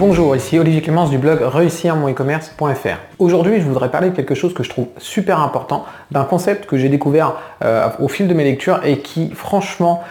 [0.00, 2.96] Bonjour, ici Olivier Clémence du blog réussir e-commerce.fr.
[3.18, 6.78] Aujourd'hui, je voudrais parler de quelque chose que je trouve super important, d'un concept que
[6.78, 10.02] j'ai découvert euh, au fil de mes lectures et qui, franchement,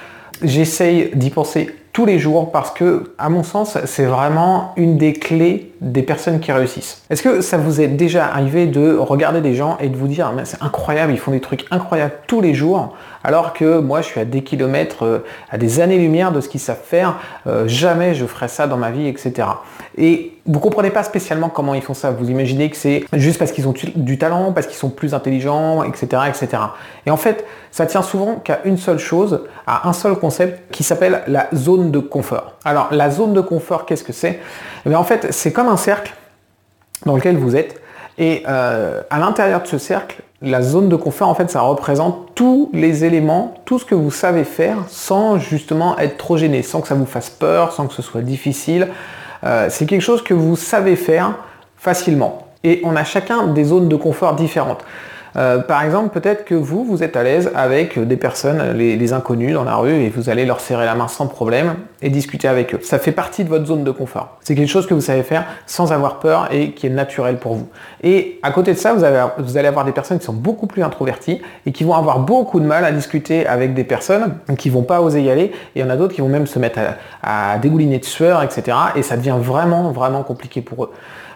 [0.44, 5.14] j'essaye d'y penser tous les jours parce que, à mon sens, c'est vraiment une des
[5.14, 7.04] clés des personnes qui réussissent.
[7.10, 10.32] Est-ce que ça vous est déjà arrivé de regarder des gens et de vous dire
[10.36, 14.08] mais c'est incroyable, ils font des trucs incroyables tous les jours, alors que moi je
[14.08, 17.16] suis à des kilomètres, euh, à des années-lumière de ce qu'ils savent faire,
[17.48, 19.48] euh, jamais je ferai ça dans ma vie, etc.
[19.98, 22.10] Et vous comprenez pas spécialement comment ils font ça.
[22.10, 25.84] Vous imaginez que c'est juste parce qu'ils ont du talent, parce qu'ils sont plus intelligents,
[25.84, 26.64] etc., etc.
[27.06, 30.84] Et en fait, ça tient souvent qu'à une seule chose, à un seul concept qui
[30.84, 32.54] s'appelle la zone de confort.
[32.66, 34.40] Alors la zone de confort, qu'est-ce que c'est?
[34.90, 36.14] Eh En fait, c'est comme un cercle
[37.06, 37.82] dans lequel vous êtes.
[38.18, 42.34] Et euh, à l'intérieur de ce cercle, la zone de confort, en fait, ça représente
[42.36, 46.82] tous les éléments, tout ce que vous savez faire sans justement être trop gêné, sans
[46.82, 48.90] que ça vous fasse peur, sans que ce soit difficile.
[49.44, 51.36] Euh, c'est quelque chose que vous savez faire
[51.78, 52.48] facilement.
[52.64, 54.84] Et on a chacun des zones de confort différentes.
[55.36, 59.54] Euh, par exemple, peut-être que vous, vous êtes à l'aise avec des personnes, les, inconnus
[59.54, 62.76] dans la rue, et vous allez leur serrer la main sans problème et discuter avec
[62.76, 62.80] eux.
[62.84, 64.38] Ça fait partie de votre zone de confort.
[64.42, 67.56] C'est quelque chose que vous savez faire sans avoir peur et qui est naturel pour
[67.56, 67.68] vous.
[68.04, 71.42] Et à côté de ça, vous, allez avoir des personnes qui sont beaucoup plus introverties
[71.66, 75.02] et qui vont avoir beaucoup de mal à discuter avec des personnes qui vont pas
[75.02, 75.46] oser y aller.
[75.46, 76.80] Et il y en a d'autres qui vont même se mettre
[77.24, 78.78] à, à dégouliner de sueur, etc.
[78.96, 80.92] Et ça devient vraiment, vraiment compliqué pour eux.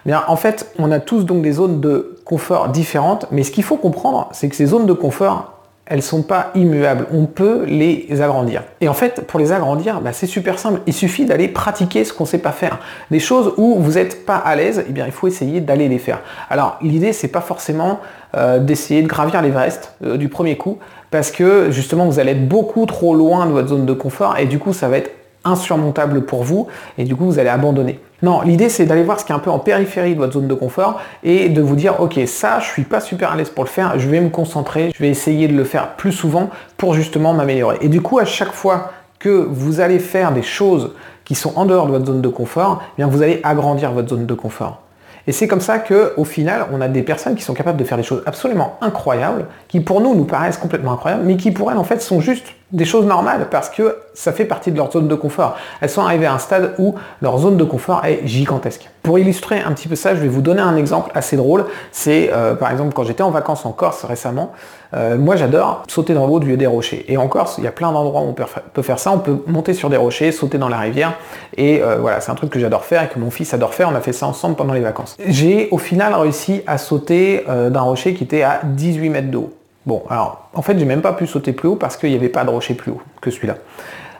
[0.06, 3.64] Bien, en fait, on a tous donc des zones de confort différentes, mais ce qu'il
[3.64, 5.54] faut comprendre, c'est que ces zones de confort,
[5.86, 7.06] elles sont pas immuables.
[7.12, 8.62] On peut les agrandir.
[8.80, 10.80] Et en fait, pour les agrandir, bah, c'est super simple.
[10.86, 12.78] Il suffit d'aller pratiquer ce qu'on ne sait pas faire.
[13.10, 15.98] Des choses où vous n'êtes pas à l'aise, eh bien, il faut essayer d'aller les
[15.98, 16.20] faire.
[16.48, 18.00] Alors, l'idée, c'est pas forcément
[18.34, 20.78] euh, d'essayer de gravir l'Everest euh, du premier coup,
[21.10, 24.46] parce que justement, vous allez être beaucoup trop loin de votre zone de confort, et
[24.46, 25.10] du coup, ça va être
[25.44, 26.66] insurmontable pour vous
[26.98, 28.00] et du coup vous allez abandonner.
[28.24, 30.48] Non, l'idée c'est d'aller voir ce qui est un peu en périphérie de votre zone
[30.48, 33.64] de confort et de vous dire ok ça je suis pas super à l'aise pour
[33.64, 36.48] le faire, je vais me concentrer, je vais essayer de le faire plus souvent
[36.78, 37.76] pour justement m'améliorer.
[37.82, 40.92] Et du coup à chaque fois que vous allez faire des choses
[41.26, 44.08] qui sont en dehors de votre zone de confort, eh bien vous allez agrandir votre
[44.08, 44.80] zone de confort.
[45.26, 47.98] Et c'est comme ça qu'au final, on a des personnes qui sont capables de faire
[47.98, 51.78] des choses absolument incroyables, qui pour nous nous paraissent complètement incroyables, mais qui pour elles
[51.78, 55.08] en fait sont juste des choses normales parce que ça fait partie de leur zone
[55.08, 55.56] de confort.
[55.80, 58.88] Elles sont arrivées à un stade où leur zone de confort est gigantesque.
[59.02, 61.66] Pour illustrer un petit peu ça, je vais vous donner un exemple assez drôle.
[61.92, 64.52] C'est euh, par exemple quand j'étais en vacances en Corse récemment,
[64.94, 67.04] euh, moi j'adore sauter dans l'eau du lieu des rochers.
[67.08, 69.12] Et en Corse, il y a plein d'endroits où on peut faire ça.
[69.12, 71.14] On peut monter sur des rochers, sauter dans la rivière.
[71.56, 73.88] Et euh, voilà, c'est un truc que j'adore faire et que mon fils adore faire.
[73.90, 75.16] On a fait ça ensemble pendant les vacances.
[75.26, 79.52] J'ai au final réussi à sauter d'un rocher qui était à 18 mètres de haut.
[79.86, 82.28] Bon, alors, en fait, j'ai même pas pu sauter plus haut parce qu'il n'y avait
[82.28, 83.56] pas de rocher plus haut que celui-là.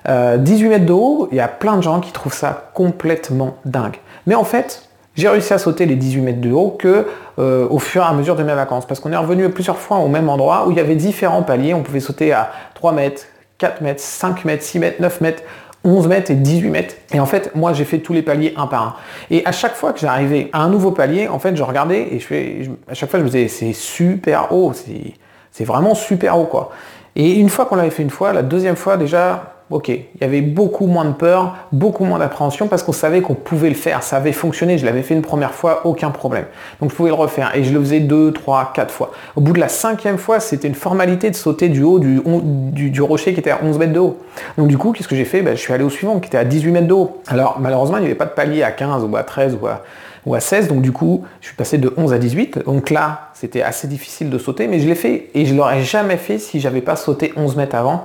[0.06, 3.56] 18 euh, mètres de haut, il y a plein de gens qui trouvent ça complètement
[3.64, 3.96] dingue.
[4.26, 7.06] Mais en fait, j'ai réussi à sauter les 18 mètres de haut que
[7.38, 8.86] euh, au fur et à mesure de mes vacances.
[8.86, 11.72] Parce qu'on est revenu plusieurs fois au même endroit où il y avait différents paliers.
[11.72, 13.22] On pouvait sauter à 3 mètres,
[13.56, 15.42] 4 mètres, 5 mètres, 6 mètres, 9 mètres.
[15.86, 16.94] 11 mètres et 18 mètres.
[17.12, 18.94] Et en fait, moi, j'ai fait tous les paliers un par un.
[19.30, 22.66] Et à chaque fois que j'arrivais à un nouveau palier, en fait, je regardais et
[22.88, 25.12] à chaque fois, je me disais, c'est super haut, c'est
[25.54, 26.72] c'est vraiment super haut, quoi.
[27.14, 30.24] Et une fois qu'on l'avait fait une fois, la deuxième fois, déjà, ok, il y
[30.24, 34.02] avait beaucoup moins de peur, beaucoup moins d'appréhension parce qu'on savait qu'on pouvait le faire,
[34.02, 36.46] ça avait fonctionné, je l'avais fait une première fois, aucun problème.
[36.80, 39.12] Donc je pouvais le refaire et je le faisais deux, trois, quatre fois.
[39.36, 43.32] Au bout de la cinquième fois, c'était une formalité de sauter du haut du, rocher
[43.32, 44.18] qui était à 11 mètres de haut.
[44.58, 45.42] Donc du coup, qu'est-ce que j'ai fait?
[45.42, 47.18] Ben, Je suis allé au suivant qui était à 18 mètres de haut.
[47.28, 49.82] Alors malheureusement, il n'y avait pas de palier à 15 ou à 13 ou à
[50.26, 50.68] ou à 16.
[50.68, 52.64] Donc du coup, je suis passé de 11 à 18.
[52.64, 55.30] Donc là, c'était assez difficile de sauter, mais je l'ai fait.
[55.34, 58.04] Et je l'aurais jamais fait si j'avais pas sauté 11 mètres avant,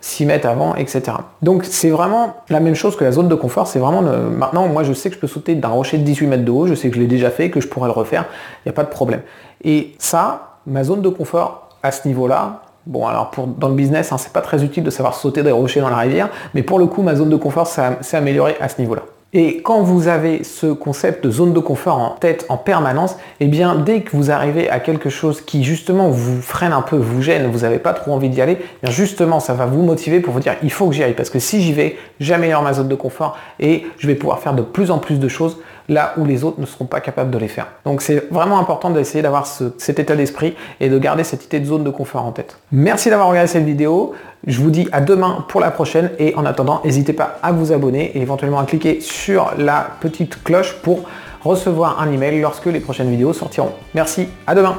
[0.00, 1.02] 6 mètres avant, etc.
[1.42, 3.66] Donc c'est vraiment la même chose que la zone de confort.
[3.66, 6.44] C'est vraiment maintenant, moi je sais que je peux sauter d'un rocher de 18 mètres
[6.44, 6.66] de haut.
[6.66, 8.26] Je sais que je l'ai déjà fait, que je pourrais le refaire.
[8.64, 9.22] Il n'y a pas de problème.
[9.64, 14.12] Et ça, ma zone de confort à ce niveau-là, Bon, alors pour, dans le business,
[14.12, 16.78] hein, c'est pas très utile de savoir sauter des rochers dans la rivière, mais pour
[16.78, 19.02] le coup, ma zone de confort s'est améliorée à ce niveau-là.
[19.38, 23.48] Et quand vous avez ce concept de zone de confort en tête en permanence, eh
[23.48, 27.20] bien dès que vous arrivez à quelque chose qui justement vous freine un peu, vous
[27.20, 30.32] gêne, vous n'avez pas trop envie d'y aller, eh justement ça va vous motiver pour
[30.32, 31.12] vous dire il faut que j'y aille.
[31.12, 34.54] Parce que si j'y vais, j'améliore ma zone de confort et je vais pouvoir faire
[34.54, 37.38] de plus en plus de choses là où les autres ne seront pas capables de
[37.38, 37.68] les faire.
[37.84, 41.66] Donc c'est vraiment important d'essayer d'avoir cet état d'esprit et de garder cette idée de
[41.66, 42.56] zone de confort en tête.
[42.72, 44.14] Merci d'avoir regardé cette vidéo.
[44.46, 47.72] Je vous dis à demain pour la prochaine et en attendant, n'hésitez pas à vous
[47.72, 51.04] abonner et éventuellement à cliquer sur la petite cloche pour
[51.42, 53.72] recevoir un email lorsque les prochaines vidéos sortiront.
[53.94, 54.76] Merci, à demain